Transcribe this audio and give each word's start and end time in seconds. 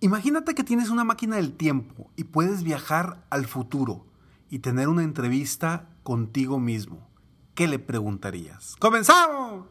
Imagínate 0.00 0.54
que 0.54 0.62
tienes 0.62 0.90
una 0.90 1.02
máquina 1.02 1.36
del 1.36 1.54
tiempo 1.54 2.08
y 2.14 2.22
puedes 2.22 2.62
viajar 2.62 3.24
al 3.30 3.46
futuro 3.46 4.06
y 4.48 4.60
tener 4.60 4.88
una 4.88 5.02
entrevista 5.02 5.88
contigo 6.04 6.60
mismo. 6.60 7.08
¿Qué 7.56 7.66
le 7.66 7.80
preguntarías? 7.80 8.76
¡Comenzamos! 8.78 9.64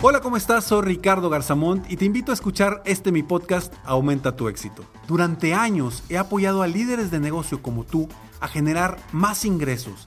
Hola, 0.00 0.20
¿cómo 0.20 0.36
estás? 0.36 0.66
Soy 0.66 0.82
Ricardo 0.82 1.28
Garzamont 1.28 1.90
y 1.90 1.96
te 1.96 2.04
invito 2.04 2.30
a 2.30 2.34
escuchar 2.34 2.82
este 2.84 3.10
mi 3.10 3.24
podcast 3.24 3.74
Aumenta 3.84 4.36
tu 4.36 4.46
éxito. 4.48 4.84
Durante 5.08 5.54
años 5.54 6.04
he 6.08 6.18
apoyado 6.18 6.62
a 6.62 6.68
líderes 6.68 7.10
de 7.10 7.18
negocio 7.18 7.62
como 7.62 7.82
tú 7.82 8.08
a 8.38 8.46
generar 8.46 8.96
más 9.10 9.44
ingresos, 9.44 10.06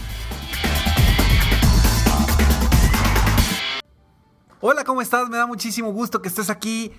Hola, 4.63 4.83
¿cómo 4.83 5.01
estás? 5.01 5.27
Me 5.27 5.37
da 5.37 5.47
muchísimo 5.47 5.91
gusto 5.91 6.21
que 6.21 6.27
estés 6.27 6.51
aquí 6.51 6.91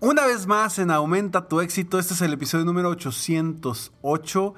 una 0.00 0.26
vez 0.26 0.48
más 0.48 0.80
en 0.80 0.90
Aumenta 0.90 1.46
tu 1.46 1.60
éxito. 1.60 1.96
Este 1.96 2.14
es 2.14 2.22
el 2.22 2.32
episodio 2.32 2.64
número 2.64 2.88
808 2.88 4.54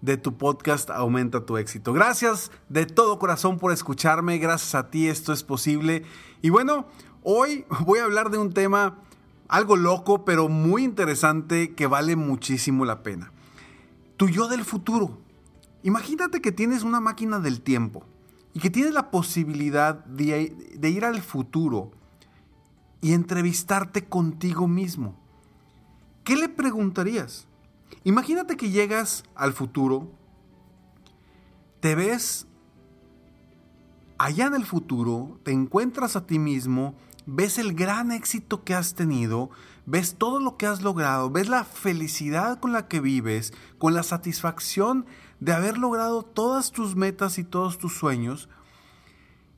de 0.00 0.16
tu 0.16 0.38
podcast 0.38 0.88
Aumenta 0.88 1.44
tu 1.44 1.58
éxito. 1.58 1.92
Gracias 1.92 2.50
de 2.70 2.86
todo 2.86 3.18
corazón 3.18 3.58
por 3.58 3.70
escucharme. 3.70 4.38
Gracias 4.38 4.74
a 4.74 4.88
ti 4.88 5.08
esto 5.08 5.30
es 5.34 5.44
posible. 5.44 6.04
Y 6.40 6.48
bueno, 6.48 6.86
hoy 7.22 7.66
voy 7.80 7.98
a 7.98 8.04
hablar 8.04 8.30
de 8.30 8.38
un 8.38 8.54
tema 8.54 9.00
algo 9.46 9.76
loco, 9.76 10.24
pero 10.24 10.48
muy 10.48 10.84
interesante 10.84 11.74
que 11.74 11.86
vale 11.86 12.16
muchísimo 12.16 12.86
la 12.86 13.02
pena. 13.02 13.30
Tu 14.16 14.30
yo 14.30 14.48
del 14.48 14.64
futuro. 14.64 15.18
Imagínate 15.82 16.40
que 16.40 16.50
tienes 16.50 16.82
una 16.82 17.00
máquina 17.00 17.40
del 17.40 17.60
tiempo 17.60 18.06
y 18.58 18.60
que 18.60 18.70
tienes 18.70 18.92
la 18.92 19.12
posibilidad 19.12 20.04
de, 20.04 20.52
de 20.76 20.90
ir 20.90 21.04
al 21.04 21.22
futuro 21.22 21.92
y 23.00 23.12
entrevistarte 23.12 24.06
contigo 24.06 24.66
mismo. 24.66 25.14
¿Qué 26.24 26.34
le 26.34 26.48
preguntarías? 26.48 27.46
Imagínate 28.02 28.56
que 28.56 28.70
llegas 28.70 29.22
al 29.36 29.52
futuro, 29.52 30.10
te 31.78 31.94
ves 31.94 32.48
allá 34.18 34.46
en 34.46 34.54
el 34.56 34.66
futuro, 34.66 35.38
te 35.44 35.52
encuentras 35.52 36.16
a 36.16 36.26
ti 36.26 36.40
mismo, 36.40 36.96
ves 37.30 37.58
el 37.58 37.74
gran 37.74 38.10
éxito 38.10 38.64
que 38.64 38.74
has 38.74 38.94
tenido, 38.94 39.50
ves 39.84 40.14
todo 40.16 40.40
lo 40.40 40.56
que 40.56 40.66
has 40.66 40.80
logrado, 40.80 41.30
ves 41.30 41.50
la 41.50 41.62
felicidad 41.62 42.58
con 42.58 42.72
la 42.72 42.88
que 42.88 43.00
vives, 43.00 43.52
con 43.76 43.92
la 43.92 44.02
satisfacción 44.02 45.04
de 45.38 45.52
haber 45.52 45.76
logrado 45.76 46.22
todas 46.22 46.72
tus 46.72 46.96
metas 46.96 47.38
y 47.38 47.44
todos 47.44 47.76
tus 47.76 47.94
sueños, 47.94 48.48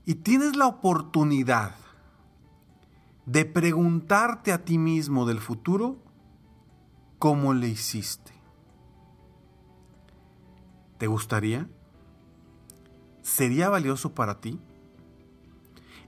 y 0.04 0.16
tienes 0.16 0.56
la 0.56 0.66
oportunidad 0.66 1.76
de 3.24 3.44
preguntarte 3.44 4.50
a 4.50 4.64
ti 4.64 4.76
mismo 4.76 5.24
del 5.24 5.38
futuro 5.38 5.96
cómo 7.20 7.54
le 7.54 7.68
hiciste. 7.68 8.32
¿Te 10.98 11.06
gustaría? 11.06 11.68
¿Sería 13.22 13.68
valioso 13.68 14.12
para 14.12 14.40
ti? 14.40 14.58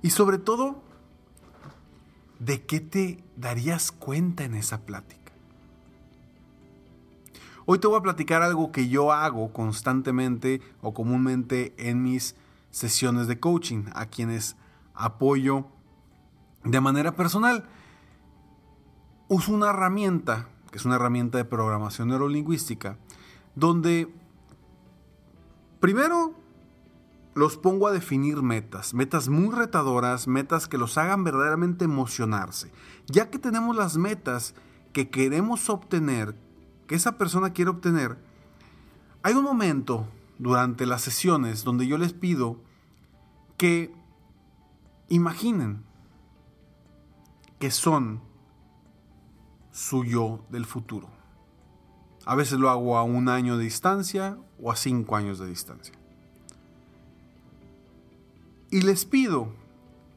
Y 0.02 0.10
sobre 0.10 0.38
todo, 0.38 0.81
¿de 2.44 2.64
qué 2.64 2.80
te 2.80 3.22
darías 3.36 3.92
cuenta 3.92 4.42
en 4.42 4.54
esa 4.54 4.80
plática? 4.84 5.32
Hoy 7.66 7.78
te 7.78 7.86
voy 7.86 7.98
a 7.98 8.02
platicar 8.02 8.42
algo 8.42 8.72
que 8.72 8.88
yo 8.88 9.12
hago 9.12 9.52
constantemente 9.52 10.60
o 10.80 10.92
comúnmente 10.92 11.72
en 11.78 12.02
mis 12.02 12.34
sesiones 12.70 13.28
de 13.28 13.38
coaching, 13.38 13.84
a 13.94 14.06
quienes 14.06 14.56
apoyo 14.94 15.66
de 16.64 16.80
manera 16.80 17.14
personal. 17.14 17.68
Uso 19.28 19.52
una 19.52 19.70
herramienta, 19.70 20.48
que 20.72 20.78
es 20.78 20.84
una 20.84 20.96
herramienta 20.96 21.38
de 21.38 21.44
programación 21.44 22.08
neurolingüística, 22.08 22.98
donde 23.54 24.12
primero 25.78 26.34
los 27.34 27.56
pongo 27.56 27.86
a 27.86 27.92
definir 27.92 28.42
metas, 28.42 28.94
metas 28.94 29.28
muy 29.28 29.54
retadoras, 29.54 30.28
metas 30.28 30.68
que 30.68 30.78
los 30.78 30.98
hagan 30.98 31.24
verdaderamente 31.24 31.84
emocionarse. 31.84 32.70
Ya 33.06 33.30
que 33.30 33.38
tenemos 33.38 33.74
las 33.74 33.96
metas 33.96 34.54
que 34.92 35.08
queremos 35.08 35.70
obtener, 35.70 36.36
que 36.86 36.94
esa 36.94 37.16
persona 37.16 37.52
quiere 37.52 37.70
obtener, 37.70 38.18
hay 39.22 39.34
un 39.34 39.44
momento 39.44 40.08
durante 40.38 40.84
las 40.86 41.02
sesiones 41.02 41.64
donde 41.64 41.86
yo 41.86 41.96
les 41.96 42.12
pido 42.12 42.60
que 43.56 43.94
imaginen 45.08 45.84
que 47.58 47.70
son 47.70 48.20
su 49.70 50.04
yo 50.04 50.44
del 50.50 50.66
futuro. 50.66 51.08
A 52.26 52.34
veces 52.34 52.58
lo 52.58 52.68
hago 52.68 52.98
a 52.98 53.04
un 53.04 53.28
año 53.28 53.56
de 53.56 53.64
distancia 53.64 54.36
o 54.60 54.70
a 54.70 54.76
cinco 54.76 55.16
años 55.16 55.38
de 55.38 55.46
distancia. 55.46 56.01
Y 58.72 58.80
les 58.80 59.04
pido 59.04 59.52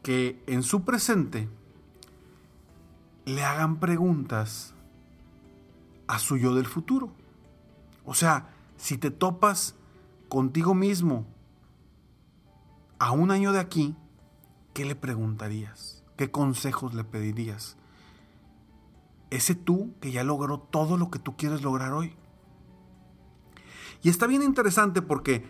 que 0.02 0.42
en 0.48 0.64
su 0.64 0.86
presente 0.86 1.50
le 3.26 3.44
hagan 3.44 3.82
preguntas 3.82 4.74
a 6.08 6.20
su 6.20 6.38
yo 6.38 6.56
del 6.56 6.66
futuro. 6.66 7.12
O 8.06 8.14
sea, 8.14 8.56
si 8.78 8.98
te 8.98 9.12
topas 9.12 9.76
contigo 10.30 10.74
mismo 10.74 11.26
a 12.98 13.12
un 13.12 13.30
año 13.30 13.52
de 13.52 13.60
aquí, 13.60 13.94
¿qué 14.74 14.86
le 14.86 14.96
preguntarías? 14.96 16.06
¿Qué 16.16 16.32
consejos 16.32 16.94
le 16.94 17.04
pedirías? 17.04 17.76
Ese 19.32 19.54
tú 19.54 19.92
que 20.00 20.14
ya 20.14 20.24
logró 20.24 20.60
todo 20.60 20.96
lo 20.96 21.12
que 21.12 21.20
tú 21.20 21.36
quieres 21.36 21.62
lograr 21.62 21.92
hoy. 21.92 22.16
Y 24.02 24.08
está 24.08 24.28
bien 24.28 24.44
interesante 24.44 25.02
porque 25.02 25.46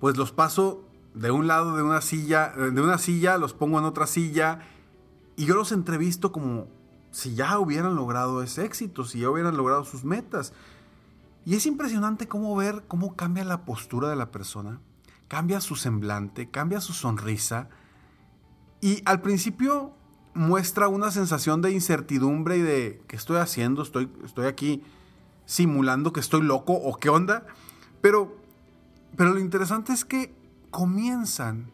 pues 0.00 0.18
los 0.18 0.32
paso 0.32 0.84
de 1.14 1.30
un 1.30 1.46
lado 1.46 1.76
de 1.76 1.82
una 1.82 2.00
silla, 2.00 2.50
de 2.50 2.80
una 2.80 2.98
silla, 2.98 3.38
los 3.38 3.54
pongo 3.54 3.78
en 3.78 3.84
otra 3.84 4.06
silla 4.06 4.60
y 5.36 5.46
yo 5.46 5.54
los 5.54 5.72
entrevisto 5.72 6.32
como 6.32 6.66
si 7.10 7.34
ya 7.34 7.58
hubieran 7.58 7.94
logrado 7.94 8.42
ese 8.42 8.64
éxito, 8.64 9.04
si 9.04 9.20
ya 9.20 9.30
hubieran 9.30 9.56
logrado 9.56 9.84
sus 9.84 10.04
metas. 10.04 10.52
Y 11.46 11.54
es 11.54 11.66
impresionante 11.66 12.26
cómo 12.26 12.56
ver 12.56 12.84
cómo 12.88 13.14
cambia 13.14 13.44
la 13.44 13.64
postura 13.64 14.08
de 14.08 14.16
la 14.16 14.30
persona, 14.30 14.80
cambia 15.28 15.60
su 15.60 15.76
semblante, 15.76 16.50
cambia 16.50 16.80
su 16.80 16.92
sonrisa, 16.92 17.68
y 18.80 19.02
al 19.06 19.22
principio 19.22 19.94
muestra 20.34 20.88
una 20.88 21.10
sensación 21.10 21.62
de 21.62 21.70
incertidumbre 21.70 22.58
y 22.58 22.62
de 22.62 23.02
¿qué 23.06 23.16
estoy 23.16 23.36
haciendo? 23.36 23.82
Estoy, 23.82 24.10
estoy 24.24 24.46
aquí 24.46 24.82
simulando 25.46 26.12
que 26.12 26.20
estoy 26.20 26.42
loco 26.42 26.72
o 26.74 26.98
qué 26.98 27.08
onda. 27.08 27.46
Pero, 28.00 28.36
pero 29.16 29.32
lo 29.32 29.40
interesante 29.40 29.92
es 29.92 30.04
que 30.04 30.34
comienzan 30.74 31.70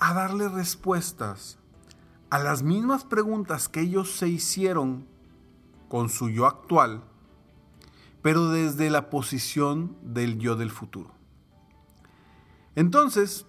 a 0.00 0.12
darle 0.14 0.48
respuestas 0.48 1.58
a 2.28 2.40
las 2.40 2.64
mismas 2.64 3.04
preguntas 3.04 3.68
que 3.68 3.82
ellos 3.82 4.10
se 4.16 4.28
hicieron 4.28 5.06
con 5.88 6.08
su 6.08 6.28
yo 6.28 6.46
actual, 6.46 7.04
pero 8.20 8.48
desde 8.48 8.90
la 8.90 9.10
posición 9.10 9.96
del 10.02 10.40
yo 10.40 10.56
del 10.56 10.72
futuro. 10.72 11.12
Entonces, 12.74 13.46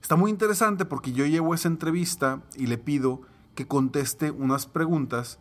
está 0.00 0.14
muy 0.14 0.30
interesante 0.30 0.84
porque 0.84 1.12
yo 1.12 1.26
llevo 1.26 1.52
esa 1.52 1.66
entrevista 1.66 2.44
y 2.54 2.68
le 2.68 2.78
pido 2.78 3.22
que 3.56 3.66
conteste 3.66 4.30
unas 4.30 4.66
preguntas 4.66 5.40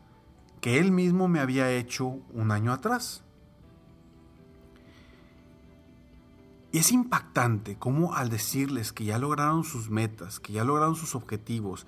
que 0.59 0.79
él 0.79 0.91
mismo 0.91 1.27
me 1.27 1.39
había 1.39 1.71
hecho 1.71 2.17
un 2.33 2.49
año 2.49 2.73
atrás. 2.73 3.23
Y 6.71 6.77
es 6.77 6.91
impactante 6.91 7.77
cómo 7.77 8.13
al 8.13 8.29
decirles 8.29 8.93
que 8.93 9.05
ya 9.05 9.17
lograron 9.17 9.63
sus 9.63 9.89
metas, 9.89 10.39
que 10.39 10.53
ya 10.53 10.63
lograron 10.63 10.95
sus 10.95 11.15
objetivos, 11.15 11.87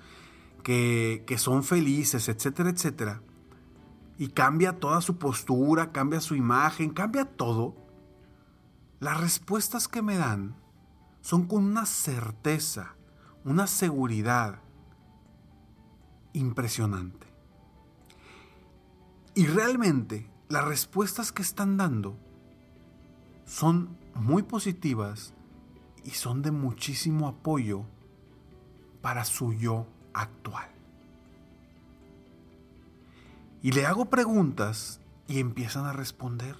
que, 0.62 1.24
que 1.26 1.38
son 1.38 1.62
felices, 1.62 2.28
etcétera, 2.28 2.70
etcétera, 2.70 3.22
y 4.18 4.28
cambia 4.28 4.78
toda 4.78 5.00
su 5.00 5.18
postura, 5.18 5.92
cambia 5.92 6.20
su 6.20 6.34
imagen, 6.34 6.90
cambia 6.90 7.24
todo, 7.24 7.76
las 9.00 9.20
respuestas 9.20 9.88
que 9.88 10.02
me 10.02 10.16
dan 10.16 10.54
son 11.20 11.46
con 11.46 11.64
una 11.64 11.86
certeza, 11.86 12.94
una 13.44 13.66
seguridad 13.66 14.60
impresionante. 16.32 17.26
Y 19.34 19.46
realmente 19.46 20.30
las 20.48 20.64
respuestas 20.64 21.32
que 21.32 21.42
están 21.42 21.76
dando 21.76 22.16
son 23.46 23.96
muy 24.14 24.42
positivas 24.42 25.34
y 26.04 26.10
son 26.10 26.42
de 26.42 26.50
muchísimo 26.50 27.28
apoyo 27.28 27.84
para 29.00 29.24
su 29.24 29.52
yo 29.52 29.86
actual. 30.12 30.68
Y 33.62 33.72
le 33.72 33.86
hago 33.86 34.06
preguntas 34.06 35.00
y 35.28 35.38
empiezan 35.38 35.86
a 35.86 35.92
responder. 35.92 36.56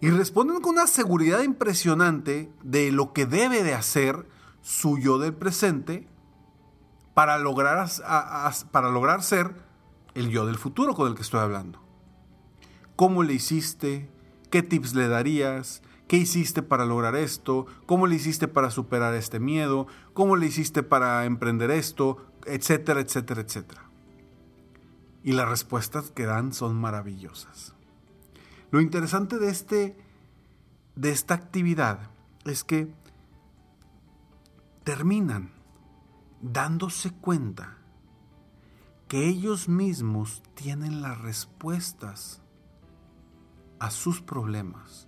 Y 0.00 0.10
responden 0.10 0.60
con 0.60 0.74
una 0.74 0.86
seguridad 0.86 1.42
impresionante 1.42 2.52
de 2.62 2.92
lo 2.92 3.12
que 3.12 3.26
debe 3.26 3.62
de 3.62 3.74
hacer 3.74 4.26
su 4.62 4.98
yo 4.98 5.18
del 5.18 5.34
presente 5.34 6.06
para 7.14 7.38
lograr, 7.38 7.88
para 8.70 8.90
lograr 8.90 9.22
ser 9.22 9.54
el 10.14 10.30
yo 10.30 10.46
del 10.46 10.58
futuro 10.58 10.94
con 10.94 11.08
el 11.08 11.14
que 11.14 11.22
estoy 11.22 11.40
hablando. 11.40 11.80
¿Cómo 12.96 13.22
le 13.22 13.34
hiciste? 13.34 14.10
¿Qué 14.50 14.62
tips 14.62 14.94
le 14.94 15.08
darías? 15.08 15.82
¿Qué 16.08 16.16
hiciste 16.16 16.62
para 16.62 16.86
lograr 16.86 17.14
esto? 17.16 17.66
¿Cómo 17.84 18.06
le 18.06 18.16
hiciste 18.16 18.48
para 18.48 18.70
superar 18.70 19.12
este 19.12 19.40
miedo? 19.40 19.86
¿Cómo 20.14 20.36
le 20.36 20.46
hiciste 20.46 20.82
para 20.82 21.26
emprender 21.26 21.70
esto? 21.70 22.26
Etcétera, 22.46 23.00
etcétera, 23.00 23.42
etcétera. 23.42 23.82
Y 25.22 25.32
las 25.32 25.46
respuestas 25.46 26.10
que 26.10 26.24
dan 26.24 26.54
son 26.54 26.76
maravillosas. 26.80 27.74
Lo 28.70 28.80
interesante 28.80 29.38
de, 29.38 29.50
este, 29.50 29.98
de 30.96 31.10
esta 31.10 31.34
actividad 31.34 32.10
es 32.46 32.64
que 32.64 32.90
terminan 34.84 35.52
dándose 36.40 37.12
cuenta 37.12 37.76
que 39.08 39.28
ellos 39.28 39.68
mismos 39.68 40.42
tienen 40.54 41.02
las 41.02 41.20
respuestas 41.20 42.40
a 43.78 43.90
sus 43.90 44.22
problemas 44.22 45.07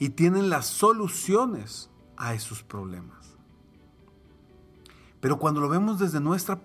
y 0.00 0.08
tienen 0.08 0.48
las 0.48 0.66
soluciones 0.66 1.90
a 2.16 2.34
esos 2.34 2.64
problemas. 2.64 3.36
Pero 5.20 5.38
cuando 5.38 5.60
lo 5.60 5.68
vemos 5.68 5.98
desde 5.98 6.20
nuestra 6.20 6.60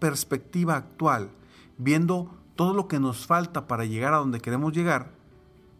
perspectiva 0.00 0.74
actual, 0.74 1.30
viendo 1.78 2.36
todo 2.56 2.74
lo 2.74 2.88
que 2.88 2.98
nos 2.98 3.24
falta 3.24 3.68
para 3.68 3.84
llegar 3.84 4.12
a 4.12 4.18
donde 4.18 4.40
queremos 4.40 4.72
llegar, 4.72 5.12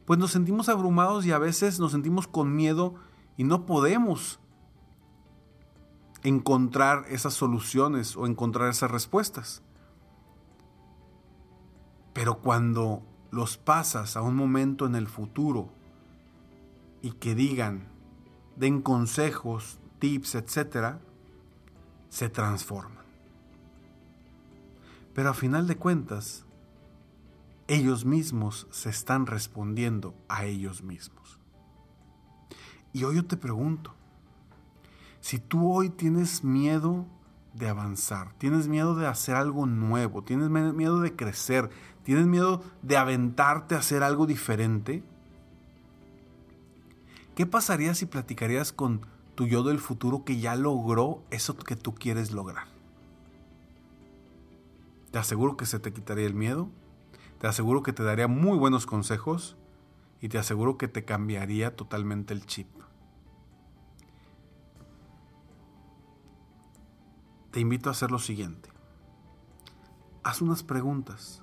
pues 0.06 0.18
nos 0.18 0.30
sentimos 0.30 0.68
abrumados 0.68 1.26
y 1.26 1.32
a 1.32 1.38
veces 1.38 1.80
nos 1.80 1.90
sentimos 1.90 2.28
con 2.28 2.54
miedo 2.54 2.94
y 3.36 3.42
no 3.42 3.66
podemos 3.66 4.38
encontrar 6.22 7.04
esas 7.08 7.34
soluciones 7.34 8.16
o 8.16 8.26
encontrar 8.26 8.70
esas 8.70 8.92
respuestas. 8.92 9.62
Pero 12.12 12.38
cuando 12.38 13.02
los 13.32 13.56
pasas 13.56 14.16
a 14.16 14.22
un 14.22 14.36
momento 14.36 14.86
en 14.86 14.94
el 14.94 15.08
futuro 15.08 15.81
y 17.02 17.12
que 17.12 17.34
digan, 17.34 17.88
den 18.56 18.80
consejos, 18.80 19.78
tips, 19.98 20.36
etc., 20.36 20.96
se 22.08 22.28
transforman. 22.28 23.04
Pero 25.14 25.30
a 25.30 25.34
final 25.34 25.66
de 25.66 25.76
cuentas, 25.76 26.44
ellos 27.66 28.04
mismos 28.04 28.66
se 28.70 28.88
están 28.90 29.26
respondiendo 29.26 30.14
a 30.28 30.44
ellos 30.44 30.82
mismos. 30.82 31.38
Y 32.92 33.04
hoy 33.04 33.16
yo 33.16 33.26
te 33.26 33.36
pregunto, 33.36 33.94
si 35.20 35.38
tú 35.38 35.72
hoy 35.72 35.88
tienes 35.88 36.44
miedo 36.44 37.06
de 37.54 37.68
avanzar, 37.68 38.32
tienes 38.38 38.68
miedo 38.68 38.94
de 38.94 39.06
hacer 39.06 39.36
algo 39.36 39.66
nuevo, 39.66 40.22
tienes 40.22 40.50
miedo 40.50 41.00
de 41.00 41.14
crecer, 41.14 41.70
tienes 42.02 42.26
miedo 42.26 42.62
de 42.82 42.96
aventarte 42.96 43.74
a 43.74 43.78
hacer 43.78 44.02
algo 44.02 44.26
diferente, 44.26 45.02
¿Qué 47.34 47.46
pasaría 47.46 47.94
si 47.94 48.04
platicarías 48.04 48.72
con 48.72 49.06
tu 49.34 49.46
yo 49.46 49.62
del 49.62 49.78
futuro 49.78 50.22
que 50.22 50.38
ya 50.38 50.54
logró 50.54 51.22
eso 51.30 51.56
que 51.56 51.76
tú 51.76 51.94
quieres 51.94 52.30
lograr? 52.30 52.66
Te 55.10 55.18
aseguro 55.18 55.56
que 55.56 55.64
se 55.64 55.78
te 55.78 55.94
quitaría 55.94 56.26
el 56.26 56.34
miedo, 56.34 56.68
te 57.40 57.46
aseguro 57.46 57.82
que 57.82 57.94
te 57.94 58.02
daría 58.02 58.28
muy 58.28 58.58
buenos 58.58 58.84
consejos 58.84 59.56
y 60.20 60.28
te 60.28 60.36
aseguro 60.36 60.76
que 60.76 60.88
te 60.88 61.06
cambiaría 61.06 61.74
totalmente 61.74 62.34
el 62.34 62.44
chip. 62.44 62.68
Te 67.50 67.60
invito 67.60 67.88
a 67.88 67.92
hacer 67.92 68.10
lo 68.10 68.18
siguiente. 68.18 68.68
Haz 70.22 70.42
unas 70.42 70.62
preguntas 70.62 71.42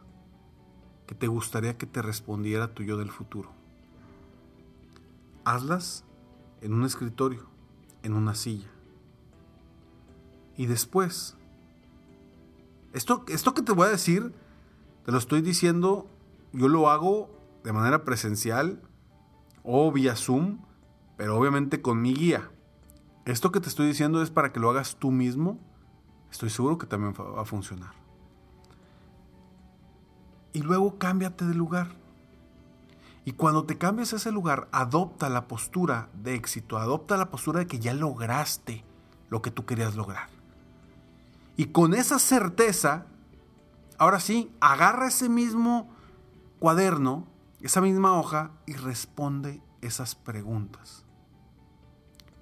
que 1.08 1.16
te 1.16 1.28
gustaría 1.28 1.78
que 1.78 1.88
te 1.88 2.04
respondiera 2.04 2.76
tu 2.76 2.84
yo 2.84 2.96
del 2.98 3.10
futuro 3.10 3.59
hazlas 5.54 6.06
en 6.62 6.74
un 6.74 6.84
escritorio, 6.84 7.48
en 8.04 8.14
una 8.14 8.36
silla. 8.36 8.70
Y 10.56 10.66
después, 10.66 11.38
esto, 12.94 13.24
esto 13.28 13.54
que 13.54 13.62
te 13.62 13.72
voy 13.72 13.88
a 13.88 13.92
decir, 13.92 14.34
te 15.06 15.12
lo 15.12 15.18
estoy 15.18 15.42
diciendo, 15.42 16.10
yo 16.52 16.68
lo 16.68 16.90
hago 16.90 17.30
de 17.64 17.74
manera 17.74 18.04
presencial 18.04 18.82
o 19.64 19.92
vía 19.92 20.16
Zoom, 20.16 20.60
pero 21.18 21.38
obviamente 21.38 21.82
con 21.82 22.02
mi 22.02 22.14
guía. 22.14 22.52
Esto 23.26 23.52
que 23.52 23.60
te 23.60 23.70
estoy 23.70 23.88
diciendo 23.88 24.22
es 24.22 24.32
para 24.32 24.52
que 24.52 24.60
lo 24.60 24.70
hagas 24.70 24.98
tú 24.98 25.12
mismo. 25.12 25.60
Estoy 26.32 26.50
seguro 26.50 26.78
que 26.78 26.88
también 26.88 27.14
va 27.14 27.42
a 27.42 27.46
funcionar. 27.46 27.94
Y 30.54 30.62
luego 30.62 30.98
cámbiate 30.98 31.46
de 31.46 31.54
lugar. 31.54 31.90
Y 33.26 33.34
cuando 33.34 33.66
te 33.66 33.78
cambies 33.78 34.14
a 34.14 34.16
ese 34.16 34.32
lugar, 34.32 34.68
adopta 34.72 35.30
la 35.30 35.48
postura 35.48 36.10
de 36.14 36.36
éxito, 36.36 36.78
adopta 36.78 37.18
la 37.18 37.30
postura 37.30 37.60
de 37.60 37.68
que 37.68 37.80
ya 37.80 37.94
lograste 37.94 38.84
lo 39.30 39.42
que 39.42 39.52
tú 39.52 39.66
querías 39.66 39.96
lograr. 39.96 40.30
Y 41.58 41.68
con 41.68 41.94
esa 41.94 42.20
certeza, 42.20 43.06
ahora 43.98 44.20
sí, 44.20 44.52
agarra 44.62 45.08
ese 45.08 45.30
mismo 45.30 45.90
cuaderno, 46.60 47.28
esa 47.62 47.82
misma 47.82 48.18
hoja 48.18 48.52
y 48.66 48.74
responde 48.74 49.62
esas 49.82 50.16
preguntas. 50.16 51.06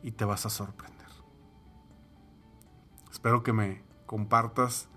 Y 0.03 0.11
te 0.11 0.25
vas 0.25 0.45
a 0.45 0.49
sorprender. 0.49 1.07
Espero 3.11 3.41
que 3.41 3.53
me 3.53 3.83
compartas 4.05 4.87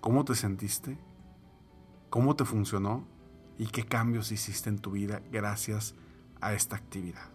cómo 0.00 0.24
te 0.24 0.34
sentiste, 0.34 0.98
cómo 2.10 2.34
te 2.34 2.44
funcionó 2.44 3.04
y 3.60 3.66
qué 3.66 3.84
cambios 3.84 4.32
hiciste 4.32 4.70
en 4.70 4.78
tu 4.78 4.92
vida 4.92 5.20
gracias 5.30 5.94
a 6.40 6.54
esta 6.54 6.76
actividad. 6.76 7.28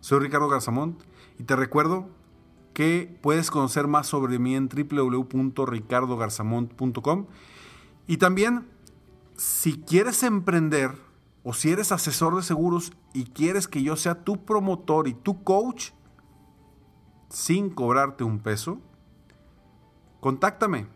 Soy 0.00 0.18
Ricardo 0.18 0.48
Garzamont 0.48 1.00
y 1.38 1.44
te 1.44 1.54
recuerdo 1.54 2.08
que 2.74 3.16
puedes 3.22 3.52
conocer 3.52 3.86
más 3.86 4.08
sobre 4.08 4.40
mí 4.40 4.56
en 4.56 4.68
www.ricardogarzamont.com 4.68 7.26
y 8.08 8.16
también 8.16 8.66
si 9.36 9.78
quieres 9.78 10.24
emprender 10.24 10.90
o 11.44 11.52
si 11.52 11.70
eres 11.70 11.92
asesor 11.92 12.34
de 12.34 12.42
seguros 12.42 12.92
y 13.14 13.26
quieres 13.26 13.68
que 13.68 13.84
yo 13.84 13.94
sea 13.94 14.24
tu 14.24 14.44
promotor 14.44 15.06
y 15.06 15.14
tu 15.14 15.44
coach 15.44 15.92
sin 17.28 17.70
cobrarte 17.70 18.24
un 18.24 18.40
peso, 18.40 18.80
contáctame 20.18 20.88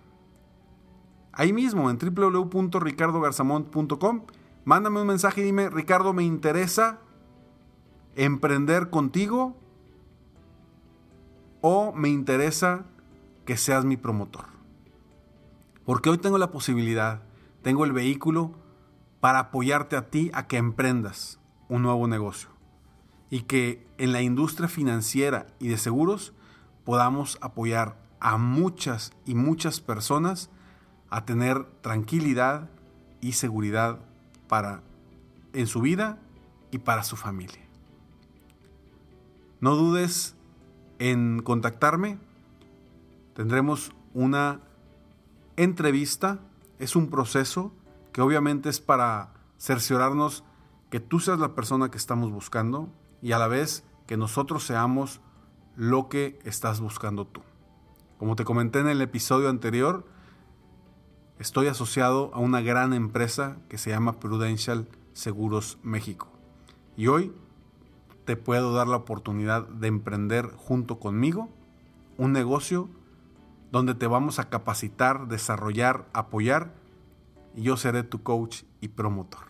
ahí 1.32 1.52
mismo 1.52 1.90
en 1.90 1.98
www.ricardogarzamont.com. 1.98 4.22
Mándame 4.64 5.00
un 5.00 5.08
mensaje 5.08 5.40
y 5.40 5.44
dime, 5.44 5.70
Ricardo, 5.70 6.12
me 6.12 6.22
interesa 6.22 7.00
emprender 8.14 8.90
contigo 8.90 9.56
o 11.60 11.92
me 11.92 12.08
interesa 12.08 12.84
que 13.44 13.56
seas 13.56 13.84
mi 13.84 13.96
promotor. 13.96 14.44
Porque 15.84 16.10
hoy 16.10 16.18
tengo 16.18 16.38
la 16.38 16.50
posibilidad, 16.50 17.22
tengo 17.62 17.84
el 17.84 17.92
vehículo 17.92 18.52
para 19.20 19.40
apoyarte 19.40 19.96
a 19.96 20.10
ti 20.10 20.30
a 20.34 20.46
que 20.46 20.58
emprendas 20.58 21.40
un 21.68 21.82
nuevo 21.82 22.06
negocio 22.06 22.50
y 23.30 23.42
que 23.42 23.86
en 23.98 24.12
la 24.12 24.20
industria 24.20 24.68
financiera 24.68 25.46
y 25.58 25.68
de 25.68 25.78
seguros 25.78 26.34
podamos 26.84 27.38
apoyar 27.40 28.00
a 28.20 28.36
muchas 28.36 29.12
y 29.24 29.34
muchas 29.34 29.80
personas 29.80 30.50
a 31.12 31.26
tener 31.26 31.66
tranquilidad 31.82 32.70
y 33.20 33.32
seguridad 33.32 33.98
para 34.48 34.82
en 35.52 35.66
su 35.66 35.82
vida 35.82 36.18
y 36.70 36.78
para 36.78 37.04
su 37.04 37.16
familia. 37.16 37.60
No 39.60 39.76
dudes 39.76 40.34
en 40.98 41.42
contactarme. 41.42 42.18
Tendremos 43.34 43.92
una 44.14 44.60
entrevista. 45.56 46.40
Es 46.78 46.96
un 46.96 47.10
proceso 47.10 47.74
que 48.14 48.22
obviamente 48.22 48.70
es 48.70 48.80
para 48.80 49.34
cerciorarnos 49.58 50.44
que 50.88 50.98
tú 50.98 51.20
seas 51.20 51.38
la 51.38 51.54
persona 51.54 51.90
que 51.90 51.98
estamos 51.98 52.30
buscando 52.30 52.88
y 53.20 53.32
a 53.32 53.38
la 53.38 53.48
vez 53.48 53.84
que 54.06 54.16
nosotros 54.16 54.64
seamos 54.64 55.20
lo 55.76 56.08
que 56.08 56.38
estás 56.44 56.80
buscando 56.80 57.26
tú. 57.26 57.42
Como 58.16 58.34
te 58.34 58.44
comenté 58.44 58.80
en 58.80 58.88
el 58.88 59.02
episodio 59.02 59.50
anterior, 59.50 60.06
estoy 61.42 61.66
asociado 61.66 62.30
a 62.34 62.38
una 62.38 62.60
gran 62.60 62.92
empresa 62.92 63.56
que 63.68 63.76
se 63.76 63.90
llama 63.90 64.20
Prudential 64.20 64.86
Seguros 65.12 65.76
México. 65.82 66.28
Y 66.96 67.08
hoy 67.08 67.32
te 68.24 68.36
puedo 68.36 68.72
dar 68.72 68.86
la 68.86 68.98
oportunidad 68.98 69.66
de 69.66 69.88
emprender 69.88 70.52
junto 70.56 71.00
conmigo 71.00 71.48
un 72.16 72.32
negocio 72.32 72.88
donde 73.72 73.96
te 73.96 74.06
vamos 74.06 74.38
a 74.38 74.50
capacitar, 74.50 75.26
desarrollar, 75.26 76.08
apoyar 76.12 76.74
y 77.56 77.62
yo 77.62 77.76
seré 77.76 78.04
tu 78.04 78.22
coach 78.22 78.62
y 78.80 78.88
promotor. 78.88 79.46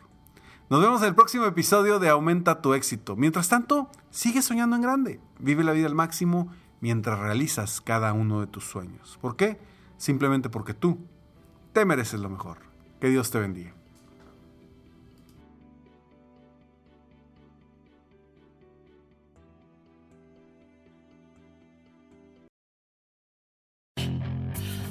Nos 0.71 0.81
vemos 0.81 1.03
en 1.03 1.09
el 1.09 1.15
próximo 1.15 1.45
episodio 1.45 1.99
de 1.99 2.09
Aumenta 2.09 2.63
tu 2.63 2.73
éxito. 2.73 3.17
Mientras 3.17 3.51
tanto, 3.51 3.91
sigue 4.09 4.41
soñando 4.41 4.77
en 4.77 4.83
grande. 4.83 5.21
Vive 5.39 5.63
la 5.63 5.73
vida 5.73 5.89
al 5.89 5.95
máximo 5.95 6.51
mientras 6.81 7.19
realizas 7.19 7.83
cada 7.83 8.15
uno 8.15 8.41
de 8.41 8.47
tus 8.47 8.65
sueños. 8.65 9.19
¿Por 9.21 9.37
qué? 9.37 9.61
Simplemente 9.99 10.49
porque 10.49 10.73
tú 10.73 10.99
te 11.73 11.85
mereces 11.85 12.21
lo 12.21 12.29
mejor. 12.29 12.59
Que 13.01 13.09
Dios 13.09 13.31
te 13.31 13.39
bendiga. 13.39 13.73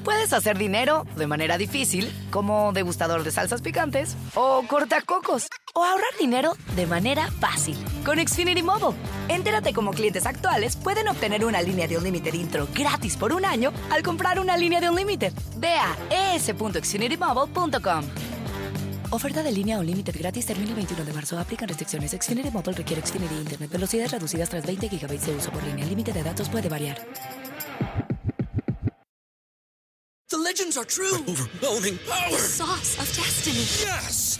Puedes 0.04 0.34
hacer 0.34 0.58
dinero 0.58 1.06
de 1.16 1.28
manera 1.28 1.58
difícil, 1.58 2.12
como 2.32 2.74
degustador 2.74 3.24
de 3.24 3.32
salsas 3.32 3.62
picantes, 3.62 4.18
o 4.34 4.64
cortacocos, 4.68 5.48
o 5.76 5.84
ahorrar 5.84 6.18
dinero 6.20 6.54
de 6.76 6.88
manera 6.88 7.30
fácil 7.40 7.78
con 8.04 8.18
Xfinity 8.18 8.64
Mobile. 8.64 8.98
Entérate 9.28 9.74
cómo 9.74 9.92
clientes 9.92 10.26
actuales 10.26 10.76
pueden 10.76 11.08
obtener 11.08 11.46
una 11.46 11.62
línea 11.62 11.88
de 11.88 11.98
un 11.98 12.04
límite 12.04 12.36
intro 12.36 12.68
gratis 12.74 13.18
por 13.18 13.34
un 13.34 13.46
año 13.46 13.72
al 13.90 14.04
comprar 14.04 14.40
una 14.40 14.58
línea 14.58 14.80
de 14.80 14.90
un 14.90 14.96
límite. 14.96 15.32
Ve 15.58 15.74
a 15.74 16.36
es.xfinitymobile.com. 16.36 18.04
Oferta 19.12 19.44
de 19.44 19.52
línea 19.52 19.78
o 19.78 19.84
límite 19.84 20.14
gratis 20.14 20.46
termina 20.46 20.70
el 20.70 20.76
21 20.76 21.04
de 21.04 21.14
marzo. 21.14 21.38
Aplican 21.38 21.68
restricciones. 21.68 22.12
Xfinity 22.12 22.50
Mobile 22.50 22.74
requiere 22.74 23.06
Xfinity 23.06 23.36
Internet. 23.36 23.70
Velocidades 23.70 24.12
reducidas 24.12 24.50
tras 24.50 24.66
20 24.66 24.88
GB 24.88 25.20
de 25.20 25.36
uso 25.36 25.52
por 25.52 25.62
línea. 25.64 25.84
El 25.84 25.90
límite 25.90 26.14
de 26.14 26.24
datos 26.24 26.48
puede 26.48 26.70
variar. 26.70 26.98
The 30.30 30.38
legends 30.38 30.78
are 30.78 30.86
true. 30.86 31.18
Overwhelming 31.28 32.00
power! 32.08 32.40
Sauce 32.40 32.98
of 32.98 33.18
destiny. 33.18 33.66
Yes! 33.84 34.40